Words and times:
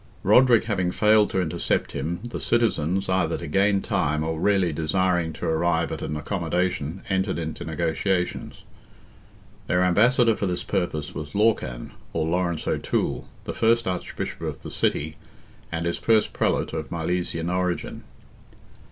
Roderick 0.23 0.63
having 0.63 0.89
failed 0.91 1.29
to 1.29 1.39
intercept 1.41 1.91
him, 1.91 2.21
the 2.23 2.39
citizens, 2.39 3.07
either 3.07 3.37
to 3.37 3.45
gain 3.45 3.83
time 3.83 4.23
or 4.23 4.39
really 4.39 4.73
desiring 4.73 5.31
to 5.33 5.45
arrive 5.45 5.91
at 5.91 6.01
an 6.01 6.17
accommodation, 6.17 7.03
entered 7.07 7.37
into 7.37 7.63
negotiations. 7.63 8.63
Their 9.67 9.83
ambassador 9.83 10.35
for 10.35 10.47
this 10.47 10.63
purpose 10.63 11.13
was 11.13 11.35
Lorcan, 11.35 11.91
or 12.13 12.25
Lawrence 12.27 12.67
O'Toole, 12.67 13.27
the 13.43 13.53
first 13.53 13.87
Archbishop 13.87 14.41
of 14.41 14.61
the 14.63 14.71
city, 14.71 15.17
and 15.71 15.85
its 15.85 15.99
first 15.99 16.33
prelate 16.33 16.73
of 16.73 16.89
Milesian 16.89 17.51
origin. 17.51 18.03